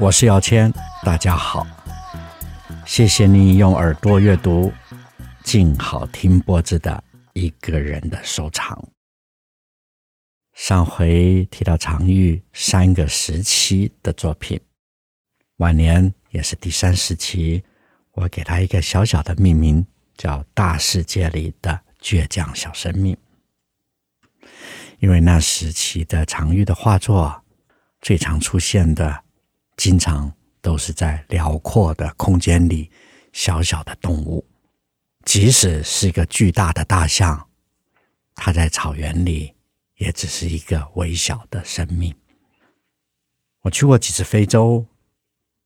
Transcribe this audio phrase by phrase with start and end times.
[0.00, 1.66] 我是姚谦，大家好，
[2.86, 4.72] 谢谢你用耳朵阅读，
[5.42, 7.02] 静好听播子的
[7.32, 8.80] 一个人的收藏。
[10.54, 14.60] 上回提到常玉三个时期的作品，
[15.56, 17.64] 晚年也是第三时期，
[18.12, 19.84] 我给他一个小小的命名，
[20.16, 23.16] 叫“大世界里的倔强小生命”。
[25.00, 27.42] 因为那时期的常玉的画作，
[28.00, 29.24] 最常出现的，
[29.78, 32.90] 经常都是在辽阔的空间里，
[33.32, 34.46] 小小的动物，
[35.24, 37.48] 即使是一个巨大的大象，
[38.34, 39.54] 它在草原里。
[39.98, 42.14] 也只是一个微小的生命。
[43.62, 44.86] 我去过几次非洲，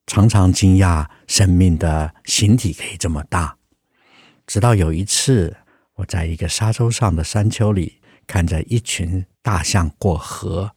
[0.06, 3.58] 常常惊讶生命的形体可以这么大。
[4.46, 5.58] 直到有一次，
[5.96, 10.74] 我在一个沙洲上的山丘里，看着一群大象过河，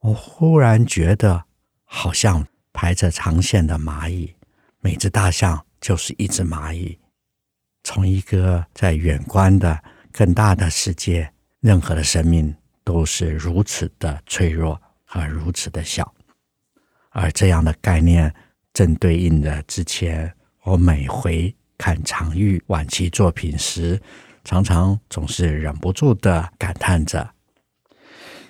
[0.00, 1.46] 我忽然觉得
[1.86, 4.34] 好像排着长线的蚂蚁，
[4.80, 6.98] 每只大象就是一只蚂蚁。
[7.82, 12.54] 从一个在远观的更大的世界，任何的生命。
[12.86, 16.14] 都是如此的脆弱和如此的小，
[17.10, 18.32] 而这样的概念
[18.72, 24.00] 正对应着之前我每回看常玉晚期作品时，
[24.44, 27.28] 常常总是忍不住的感叹着：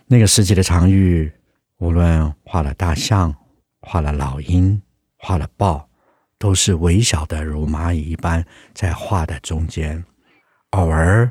[0.04, 1.32] 那个时期的常玉，
[1.78, 3.34] 无论画了大象、
[3.80, 4.80] 画了老鹰、
[5.16, 5.88] 画了豹，
[6.38, 8.44] 都是微小的如蚂蚁一般
[8.74, 10.02] 在画的中间，
[10.70, 11.30] 偶尔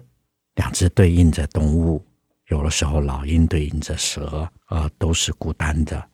[0.56, 2.06] 两只对应着动物。
[2.48, 6.10] 有的时候，老鹰对应着蛇，呃，都是孤单的。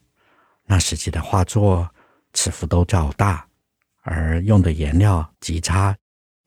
[0.65, 1.89] 那时期的画作
[2.31, 3.45] 尺幅都较大，
[4.03, 5.93] 而用的颜料极差，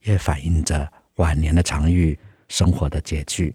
[0.04, 2.18] 也反映着晚年的常玉
[2.48, 3.54] 生活的拮据。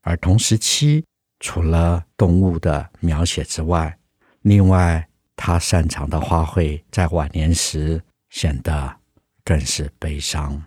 [0.00, 1.04] 而同时期，
[1.40, 3.98] 除了动物的描写之外，
[4.42, 8.96] 另外他擅长的花卉，在晚年时显得
[9.44, 10.62] 更是悲伤。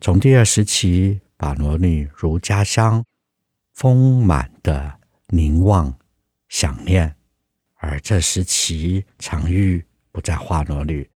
[0.00, 3.04] 从第二时期，把罗女如家乡。
[3.74, 5.98] 丰满的凝望、
[6.48, 7.16] 想念，
[7.74, 11.10] 而这时期常玉不再画罗女，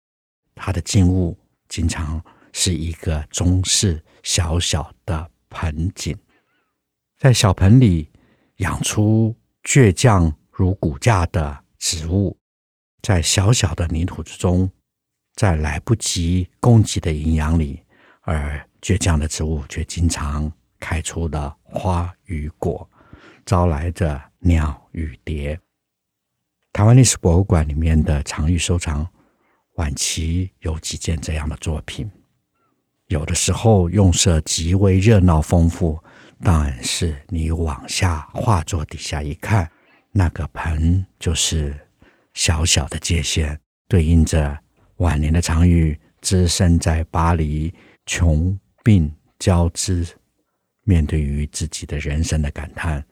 [0.54, 1.37] 他的静物
[1.69, 6.16] 经常是一个中式小小的盆景，
[7.19, 8.09] 在小盆里
[8.56, 12.37] 养出倔强如骨架的植物，
[13.03, 14.70] 在小小的泥土之中，
[15.34, 17.82] 在来不及供给的营养里，
[18.22, 20.53] 而倔强的植物却经常。
[20.81, 22.87] 开出的花与果，
[23.47, 25.59] 招来着鸟与蝶。
[26.75, 29.09] 台湾历史博物馆里面的藏玉收藏，
[29.76, 32.10] 晚期有几件这样的作品。
[33.06, 35.98] 有的时候用色极为热闹丰富，
[36.44, 39.69] 但是你往下画作底下一看，
[40.12, 41.75] 那个盆就是
[42.34, 44.56] 小小的界限，对应着
[44.97, 47.72] 晚年的常玉，只身在巴黎，
[48.04, 50.06] 穷病交织。
[50.83, 53.03] 面对于自己的人生的感叹，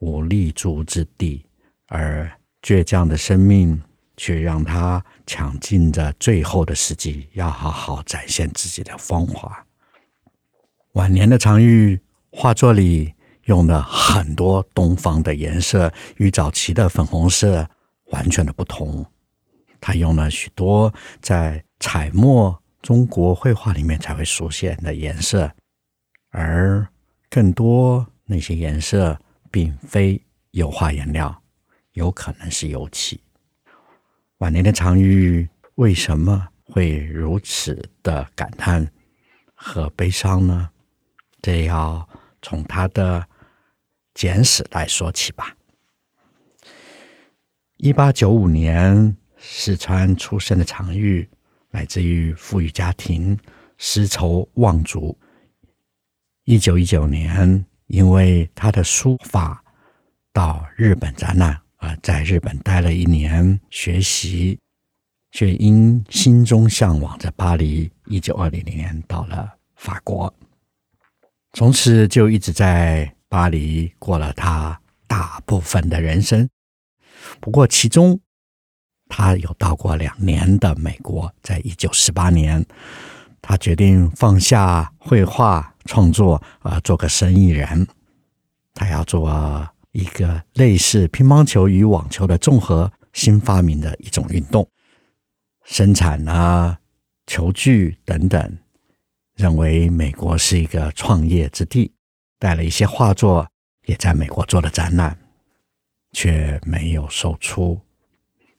[0.00, 1.46] 无立足之地，
[1.86, 2.28] 而
[2.60, 3.80] 倔强的生命
[4.16, 9.64] 却让他抢尽着最后的时机，要好好展现自己的风华。
[10.94, 12.00] 晚年的常玉
[12.30, 13.14] 画作里
[13.44, 17.68] 用了很多东方的颜色，与早期的粉红色
[18.06, 19.04] 完全的不同。
[19.80, 25.50] 他用了许多在彩墨中国绘画里面才会出现的颜色，
[26.30, 26.86] 而。
[27.32, 29.16] 更多那些颜色
[29.52, 31.40] 并非油画颜料，
[31.92, 33.20] 有可能是油漆。
[34.38, 38.90] 晚年的常玉为什么会如此的感叹
[39.54, 40.70] 和悲伤呢？
[41.40, 42.08] 这要
[42.42, 43.26] 从他的
[44.14, 45.56] 简史来说起吧。
[47.76, 51.28] 一八九五年，四川出生的常玉，
[51.70, 53.38] 来自于富裕家庭，
[53.78, 55.18] 丝绸望族。
[56.44, 59.64] 一九一九年，因为他的书法
[60.32, 64.58] 到日本展览，而在日本待了一年学习，
[65.30, 67.90] 却因心中向往着巴黎。
[68.06, 70.34] 一九二零年到了法国，
[71.52, 76.48] 从此就一直在巴黎过了他大部分的人生。
[77.40, 78.20] 不过，其中
[79.08, 82.64] 他有到过两年的美国，在一九四八年，
[83.42, 87.86] 他决定放下绘画创作，啊、做个生意人。
[88.72, 94.68] 他要做一个类似乒乓球与网球的综合新发明的一种运动，
[95.64, 96.78] 生产啊，
[97.26, 98.58] 球具等等。
[99.40, 101.90] 认为美国是一个创业之地，
[102.38, 103.48] 带了一些画作，
[103.86, 105.16] 也在美国做了展览，
[106.12, 107.80] 却没有售出。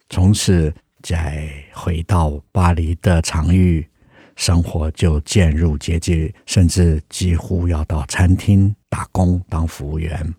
[0.10, 0.74] 从此，
[1.04, 3.88] 再回到巴黎的常玉，
[4.36, 10.34] 生活就渐入拮据，甚至几乎要到餐厅打工当服务员。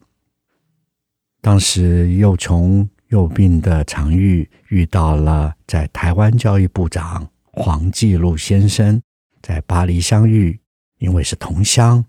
[1.41, 9.01] 当时又穷又病的常玉遇到了在台湾教育部长黄继禄先生。
[9.43, 10.57] 在巴黎相遇，
[10.99, 12.05] 因为是同乡，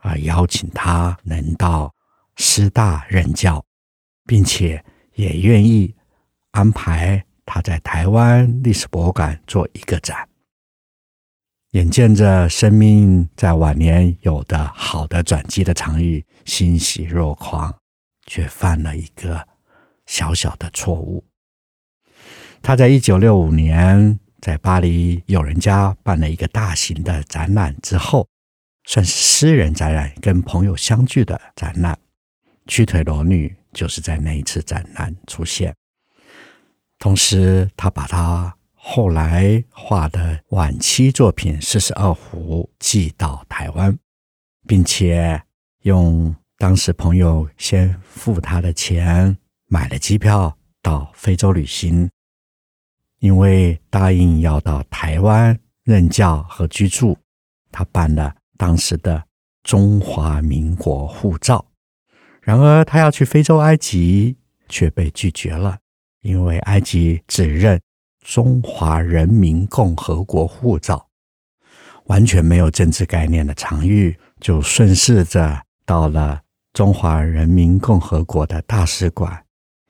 [0.00, 1.90] 而邀请他能到
[2.36, 3.64] 师大任教，
[4.26, 4.84] 并且
[5.14, 5.94] 也愿意
[6.50, 10.28] 安排他在台湾历史博物馆做一个展。
[11.70, 17.74] 眼见着生命在晚年有的好的转机的常玉，欣喜若狂，
[18.26, 19.48] 却犯了一个
[20.04, 21.24] 小小的错误。
[22.60, 24.20] 他在一九六五年。
[24.44, 28.28] 在巴黎友人家办了一个大型的展览之后，
[28.84, 31.98] 算是私人展览，跟朋友相聚的展览。
[32.66, 35.74] 曲腿裸女就是在那一次展览出现。
[36.98, 43.98] 同时，他把他后来画的晚期作品四十二幅寄到台湾，
[44.68, 45.40] 并且
[45.84, 49.38] 用当时朋友先付他的钱
[49.68, 52.10] 买了机票到非洲旅行。
[53.24, 57.16] 因为答应要到台湾任教和居住，
[57.72, 59.24] 他办了当时的
[59.62, 61.64] 中华民国护照。
[62.42, 64.36] 然而，他要去非洲埃及，
[64.68, 65.78] 却被拒绝了，
[66.20, 67.80] 因为埃及只认
[68.22, 71.08] 中华人民共和国护照。
[72.04, 76.42] 完全没有政治概念的常玉，就顺势着到了
[76.74, 79.42] 中华人民共和国的大使馆，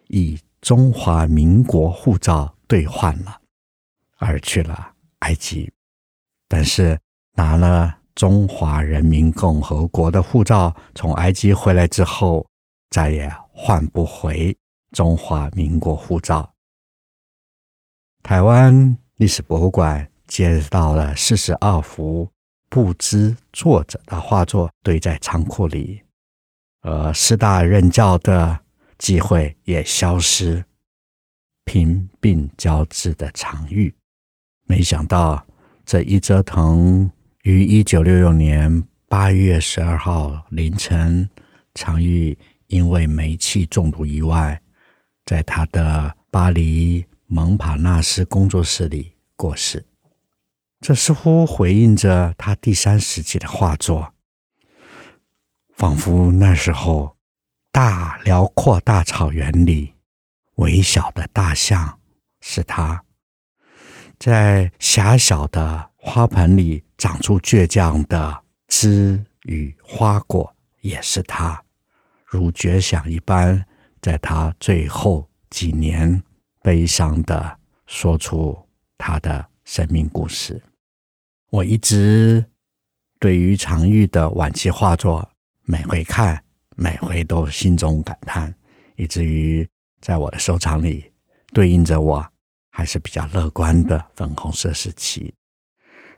[0.07, 2.55] 以中华民国护照。
[2.67, 3.41] 兑换了，
[4.19, 5.73] 而去了埃及，
[6.49, 6.99] 但是
[7.35, 12.47] 拿了中华人民共和国的护照，从埃及回来之后，
[12.91, 14.57] 再也换不回
[14.93, 16.55] 中华民国护照。
[18.23, 22.31] 台湾历史博物馆接到了四十二幅
[22.69, 26.03] 不知作者的画作，堆在仓库里，
[26.81, 28.61] 而师大任教的
[28.97, 30.65] 机会也消失。
[31.65, 33.93] 贫病交织的常玉，
[34.67, 35.45] 没想到
[35.85, 37.11] 这一折腾，
[37.43, 41.29] 于一九六六年八月十二号凌晨，
[41.75, 44.61] 常玉因为煤气中毒意外，
[45.25, 49.85] 在他的巴黎蒙帕纳斯工作室里过世。
[50.81, 54.13] 这似乎回应着他第三时期的画作，
[55.75, 57.17] 仿佛那时候
[57.73, 59.94] 大辽阔大草原里。
[60.57, 61.99] 微小的大象
[62.41, 63.05] 是他，
[64.19, 71.61] 在狭小的花盆里长出倔强的枝与花果，也是他，
[72.25, 73.65] 如绝响一般，
[74.01, 76.23] 在他最后几年
[76.63, 78.57] 悲伤地说出
[78.97, 80.63] 他的生命故事。
[81.51, 82.45] 我一直
[83.19, 85.29] 对于常玉的晚期画作，
[85.63, 86.45] 每回看，
[86.77, 88.55] 每回都心中感叹，
[88.95, 89.69] 以至于。
[90.05, 91.11] 在我的收藏里，
[91.55, 92.23] 对应着我
[92.69, 95.33] 还是比较乐观的粉红色时期。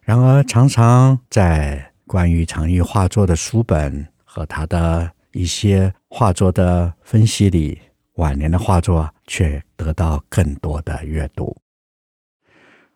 [0.02, 7.80] 然而，常常在关于常玉画作的书本和他的一些画作的分析里，
[8.14, 11.56] 晚年的画作却得到更多的阅读。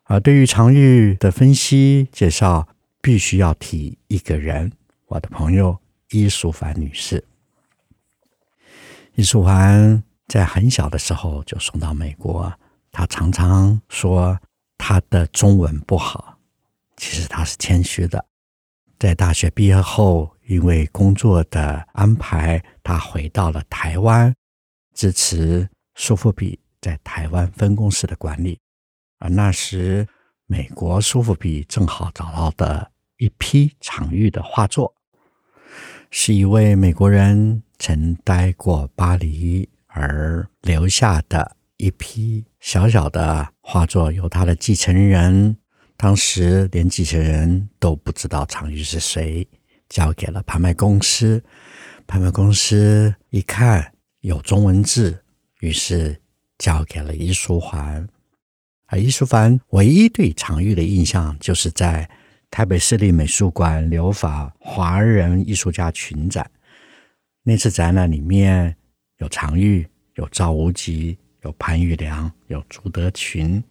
[0.07, 2.67] 而对于常玉的分析介绍，
[3.01, 4.73] 必须要提一个人，
[5.07, 5.79] 我的朋友
[6.11, 7.25] 伊淑凡女士。
[9.15, 10.03] 伊淑凡。
[10.31, 12.53] 在很小的时候就送到美国，
[12.93, 14.39] 他常常说
[14.79, 16.39] 他的中文不好，
[16.97, 18.25] 其实他是谦虚的。
[18.97, 24.33] 在大学毕业后，因为工作的安排，他回到了台湾，
[24.95, 28.57] 支持苏富比在台湾分公司的管理。
[29.19, 30.07] 而那时，
[30.47, 34.95] 美国苏富比正好找到的一批常玉的画作，
[36.13, 39.69] 是一位美国人曾待过巴黎。
[39.93, 45.57] 而留下的一批小小的画作，由他的继承人，
[45.97, 49.47] 当时连继承人都不知道常玉是谁，
[49.89, 51.43] 交给了拍卖公司。
[52.07, 55.23] 拍卖公司一看，有中文字，
[55.61, 56.21] 于是
[56.59, 58.09] 交给了伊淑环。
[58.87, 62.11] 而伊淑环唯一对常玉的印象，就是在
[62.51, 66.51] 台北市立美术馆留法华人艺术家群展。
[67.45, 68.77] 那次展览里面
[69.21, 73.63] 有常玉，有赵无极，有潘玉良，有朱德群。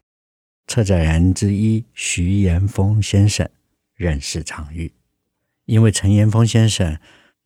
[0.68, 3.50] 策展人之一徐延峰先生
[3.96, 4.94] 认识常玉，
[5.66, 6.96] 因为陈延峰先生，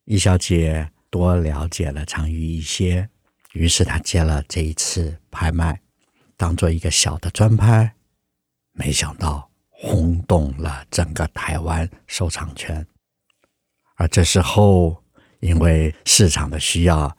[0.04, 3.08] 易小姐多了解了常玉一些，
[3.54, 5.80] 于是他接了这一次拍卖，
[6.36, 7.94] 当做一个小的专拍，
[8.72, 12.86] 没想到轰动了整个台湾收藏圈。
[13.96, 15.02] 而这时候，
[15.40, 17.16] 因为市场的需要，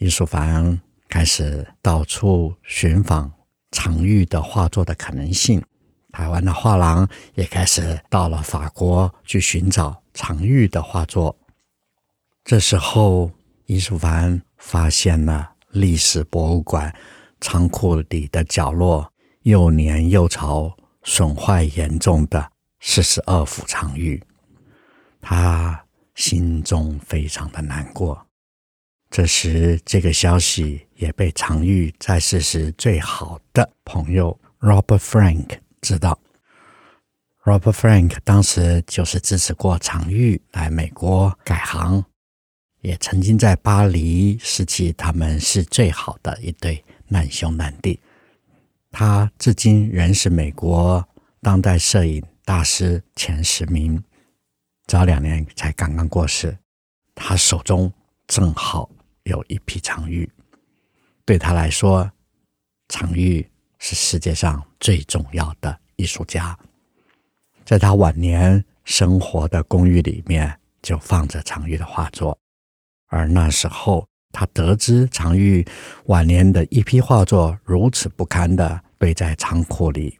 [0.00, 0.80] 伊淑凡
[1.10, 3.30] 开始到处寻访
[3.70, 5.62] 常玉的画作的可能性。
[6.10, 11.36] 台湾的画廊也开始到了法国去寻找常玉的画作。
[12.42, 13.30] 这时候，
[13.66, 16.90] 伊淑凡发现了历史博物馆
[17.38, 24.22] 仓库里的角落又黏又潮、损坏严重的四十二幅常玉，
[25.20, 28.26] 他心中非常的难过。
[29.10, 36.16] 这时，这个消息也被常玉在世时最好的朋友 Robert Frank 知道。
[37.42, 42.04] Robert Frank 当时就是支持过常玉来美国改行，
[42.82, 47.98] 也曾经在巴黎时期，他们是最好的一对难兄难弟。
[48.92, 51.04] 他至今仍是美国
[51.40, 54.00] 当代摄影大师前十名。
[54.86, 56.56] 早两年才刚刚过世，
[57.14, 57.92] 他手中
[58.28, 58.88] 正好
[59.30, 60.28] 有一批常玉。
[61.24, 62.10] 对他来说，
[62.88, 66.58] 常玉是世界上最重要的艺术家。
[67.64, 72.36] 在他晚年生活的公寓里面，就放着常玉的画作。
[73.06, 75.64] 而那时候，他得知常玉
[76.06, 80.18] 晚年的一批画作如此不堪地堆在仓库里。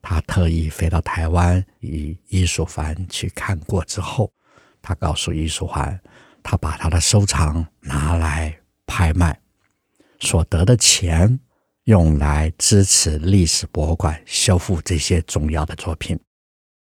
[0.00, 4.32] 他特意飞到台湾，与伊淑环去看过之后，
[4.80, 6.00] 他告诉伊淑环，
[6.42, 8.56] 他把他的收藏拿来
[8.86, 9.40] 拍卖，
[10.20, 11.38] 所得的钱
[11.84, 16.18] 用来支持历史博物馆修复这些重要的作品，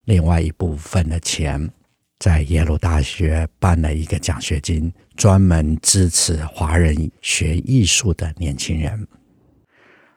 [0.05, 1.72] 另外一部分的钱
[2.20, 9.08] 在耶鲁大学办了一个奖学金，专门支持华人学艺术的年轻人，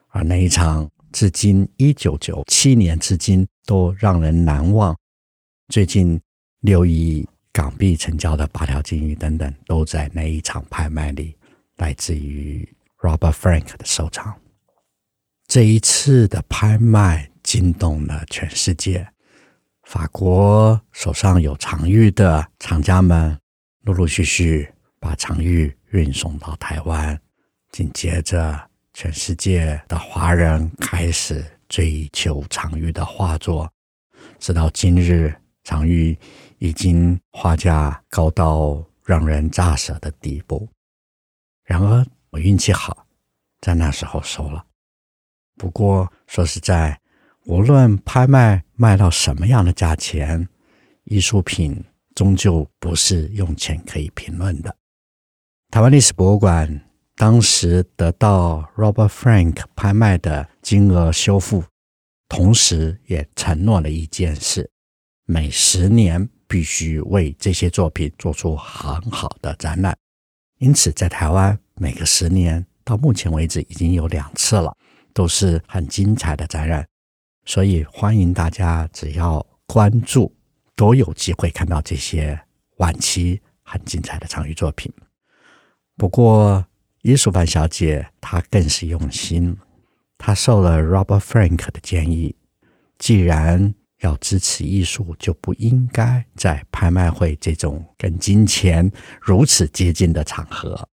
[0.09, 0.89] 而那一场。
[1.11, 4.93] 至今，一九九七年至今都让人难忘。
[5.69, 6.19] 最近
[6.59, 11.33] 六一港币成交的八条金鱼等等，都在那一场拍卖里，
[11.77, 12.67] 来自于
[12.99, 14.37] Robert Frank 的收藏。
[15.47, 19.07] 这一次的拍卖惊动了全世界，
[19.83, 23.39] 法国手上有藏玉的藏家们，
[23.83, 24.69] 陆陆续续
[24.99, 27.17] 把藏玉运送到台湾，
[27.71, 28.69] 紧接着。
[28.97, 33.69] 全世界的华人开始追求藏玉的画作，
[34.39, 35.35] 直到今日，
[35.65, 36.17] 藏玉
[36.57, 40.67] 已经花价高到让人咋舌的地步。
[41.63, 43.05] 然而，我运气好，
[43.61, 44.65] 在那时候收了。
[45.55, 46.99] 不过说实在，
[47.45, 50.47] 无论拍卖卖到什么样的价钱，
[51.05, 51.83] 艺术品
[52.13, 54.75] 终究不是用钱可以评论的。
[55.71, 56.81] 台湾历史博物馆。
[57.17, 61.63] 当时得到 Robert Frank 拍卖的金额修复，
[62.27, 64.69] 同时也承诺了一件事：
[65.23, 69.95] 每十年必须为这些作品做出很好的展览。
[70.59, 74.75] 因此，在台湾每个十年到目前为止已经有两次了，
[75.13, 76.87] 都是很精彩的展览。
[77.45, 80.33] 所以，欢迎大家只要关注，
[80.75, 82.39] 都有机会看到这些
[82.77, 84.91] 晚期很精彩的藏玉作品。
[85.97, 86.65] 不过，
[87.01, 89.55] 伊淑凡小姐，她更是用心。
[90.17, 92.35] 她受了 Robert Frank 的建议，
[92.97, 100.87] 既然要支持艺术，就不应该在拍卖会这种跟金钱如此接近的场合。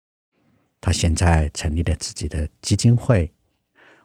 [0.80, 3.30] 他现在成立了自己的基金会，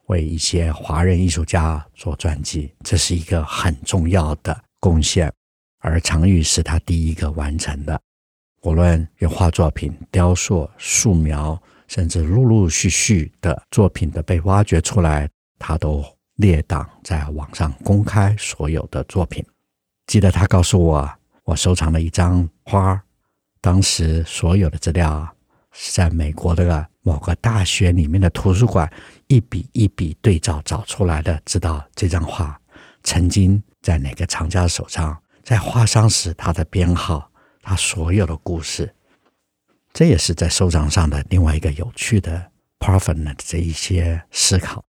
[0.07, 5.31] 为一些华人艺术家做传记，这是一个很重要的贡献。
[5.79, 7.99] 而常玉是他第一个完成的，
[8.63, 11.59] 无论油画作品、雕塑、素描。
[11.87, 16.03] 甚至陆陆续续的作品的被挖掘出来，他都
[16.37, 19.45] 列档在网上公开所有的作品。
[20.07, 21.11] 记得他告诉我，
[21.43, 22.99] 我收藏了一张花，
[23.59, 25.27] 当时所有的资料
[25.71, 28.91] 是在美国的某个大学里面的图书馆
[29.27, 32.59] 一笔一笔对照找出来的，知道这张画
[33.03, 37.29] 曾经在哪个藏家手上，在画商时他的编号，
[37.61, 38.93] 他所有的故事。
[39.93, 44.85] 这也是在收藏上的另外一个有趣的 Parthenon 的这一些思考。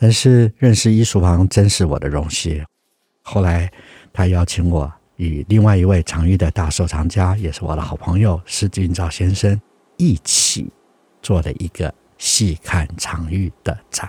[0.00, 2.64] 但是认识伊淑芳真是我的荣幸。
[3.22, 3.70] 后来
[4.12, 9.60] 他邀请我与另外一位常玉的大收藏家，也是我的好朋友施俊照先生
[9.96, 10.70] 一起
[11.20, 14.08] 做了一个细看常玉的展。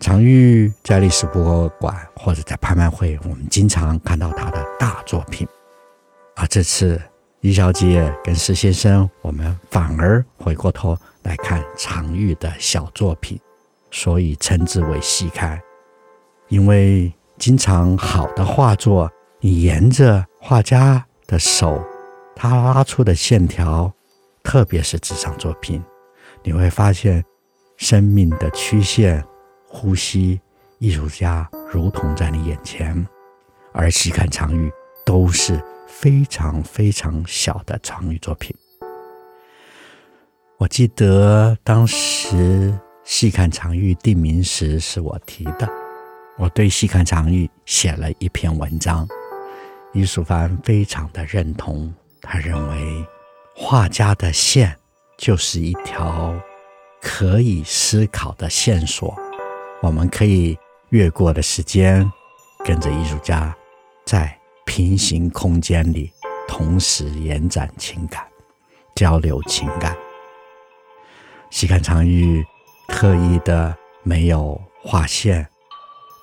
[0.00, 5.46] 常玉在历史博物馆或者在拍卖会，我们经常看到他的大作品。
[6.34, 7.00] 而这次
[7.42, 13.36] 伊小姐跟施先生，我们反而回过头来看常玉的小作品，
[13.90, 15.60] 所以称之为细看。
[16.46, 21.84] 因为经常好的画作，你沿着画家的手，
[22.36, 23.92] 他拉出的线条，
[24.44, 25.82] 特别是纸上作品，
[26.44, 27.24] 你会发现
[27.76, 29.20] 生命的曲线、
[29.66, 30.40] 呼吸，
[30.78, 33.04] 艺术家如同在你眼前。
[33.72, 34.70] 而细看常玉，
[35.04, 35.60] 都是。
[35.92, 38.56] 非常非常小的常玉作品。
[40.58, 45.68] 我记得当时细看常玉定名时是我提的，
[46.38, 49.06] 我对细看常玉写了一篇文章。
[49.92, 53.06] 伊淑芳非常的认同，他认为
[53.54, 54.74] 画家的线
[55.18, 56.34] 就是一条
[57.00, 59.14] 可以思考的线索，
[59.82, 60.58] 我们可以
[60.88, 62.10] 越过的时间，
[62.64, 63.54] 跟着艺术家
[64.06, 64.41] 在。
[64.64, 66.10] 平行空间里，
[66.48, 68.24] 同时延展情感，
[68.94, 69.96] 交流情感。
[71.50, 72.44] 细看常玉
[72.88, 75.46] 特意的没有画线，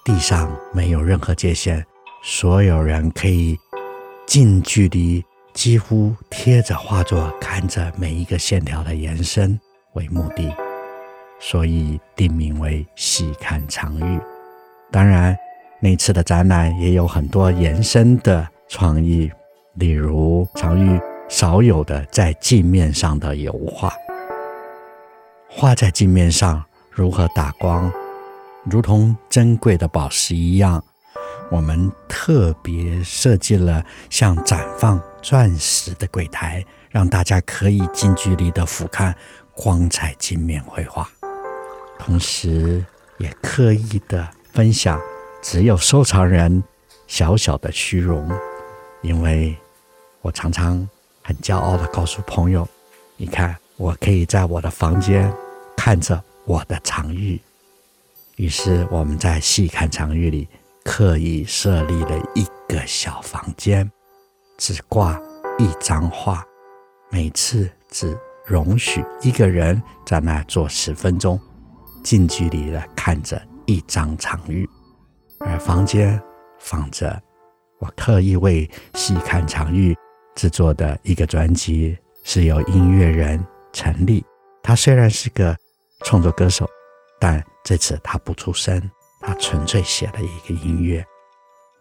[0.04, 1.86] 地上没有任何界限，
[2.24, 3.58] 所有人可以
[4.26, 9.60] 近距离，几乎贴着画作，看着每一个线条的延伸
[9.94, 10.52] 为目的，
[11.40, 14.20] 所以定名为细看常玉。
[14.92, 15.38] 当然。
[15.82, 19.32] 那次的展览也有很多延伸的创意，
[19.76, 23.94] 例如常玉少有的在镜面上的油画。
[25.50, 27.92] 画在镜面上如何打光，
[28.66, 30.84] 如同珍贵的宝石一样。
[31.50, 39.14] 我们特别设计了像展放钻石的柜台，让大家可以近距离的俯瞰
[39.56, 41.10] 光彩镜面绘画，
[41.98, 42.86] 同时
[43.18, 45.00] 也刻意的分享。
[45.42, 46.62] 只有收藏人
[47.08, 48.30] 小小的虚荣，
[49.02, 49.56] 因为
[50.22, 50.88] 我常常
[51.24, 52.68] 很骄傲地告诉朋友
[53.16, 55.32] ：“你看，我可以在我的房间
[55.78, 57.40] 看着我的藏玉。”
[58.36, 60.48] 于是我们在细看藏玉里
[60.84, 63.90] 刻意设立了一个小房间，
[64.58, 65.20] 只挂
[65.58, 66.46] 一张画，
[67.10, 71.40] 每次只容许一个人在那坐十分钟，
[72.04, 74.70] 近距离地看着一张藏玉。
[75.40, 76.22] 而房间
[76.60, 77.22] 放着
[77.80, 79.98] 我特意为细看常玉
[80.36, 84.24] 制作的一个专辑，是由音乐人陈立。
[84.62, 85.56] 他虽然是个
[86.06, 86.70] 创作歌手，
[87.20, 88.82] 但这次他不出声，
[89.22, 91.06] 他纯粹写了一个音乐。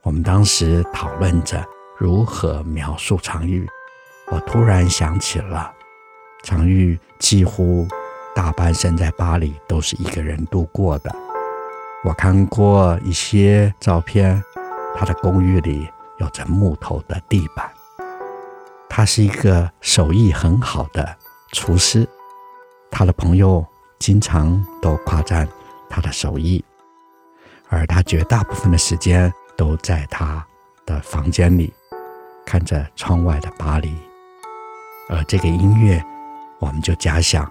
[0.03, 1.65] 我们当时讨论着
[1.99, 3.67] 如何描述常玉，
[4.31, 5.73] 我突然想起了
[6.45, 7.87] 常玉几乎
[8.35, 11.15] 大半生在巴黎都是一个人度过的。
[12.09, 14.43] 我看过一些照片，
[14.97, 17.71] 他的公寓里有着木头的地板。
[18.89, 21.07] 他是一个手艺很好的
[21.53, 22.09] 厨师，
[22.91, 23.63] 他的朋友
[23.99, 25.47] 经常都夸赞
[25.91, 26.65] 他的手艺，
[27.69, 30.43] 而他绝大部分的时间都在他
[30.87, 31.71] 的房间里，
[32.47, 33.95] 看着窗外的巴黎。
[35.11, 36.03] 而这个音乐，
[36.59, 37.47] 我们就假想，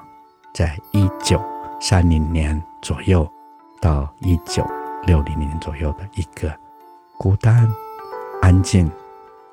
[0.52, 1.40] 在一九
[1.80, 3.32] 三零年左右。
[3.82, 4.66] 到一九
[5.06, 6.54] 六零年左右的一个
[7.18, 7.68] 孤单、
[8.42, 8.92] 安静、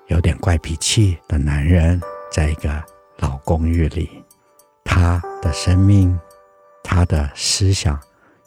[0.06, 2.82] 有点怪脾气的男人，在一个
[3.18, 4.24] 老公寓里，
[4.84, 6.18] 他的生命、
[6.82, 7.98] 他的思想，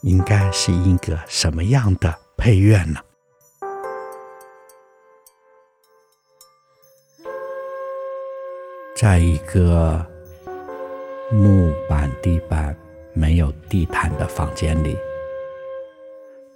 [0.02, 3.00] 应该是一个什么样的配乐呢？
[8.96, 10.04] 在一个
[11.32, 12.76] 木板地板、
[13.14, 14.98] 没有地毯的房间里。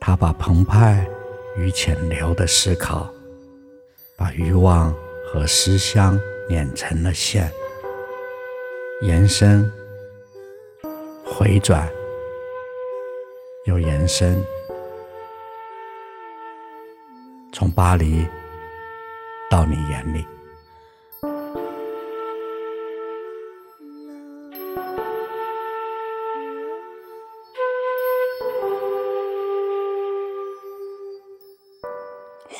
[0.03, 1.07] 他把澎湃
[1.55, 3.07] 与潜流的思考，
[4.17, 4.91] 把欲望
[5.31, 7.51] 和思乡捻成了线，
[9.03, 9.71] 延伸、
[11.23, 11.87] 回转，
[13.65, 14.43] 又延伸，
[17.53, 18.27] 从巴黎
[19.51, 20.25] 到你眼里。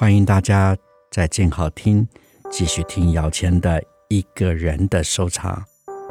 [0.01, 0.75] 欢迎大家
[1.11, 2.07] 在静好听
[2.49, 5.63] 继续听姚谦的一个人的收藏。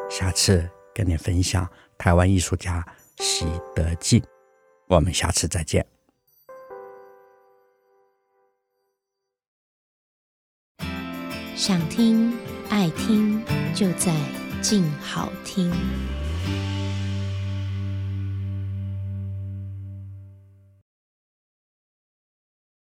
[0.09, 2.87] 下次跟你分享台湾艺术家
[3.19, 4.23] 席德进，
[4.87, 5.85] 我们下次再见。
[11.57, 12.33] 想听
[12.69, 13.43] 爱听，
[13.75, 14.15] 就在
[14.63, 15.69] 静好听。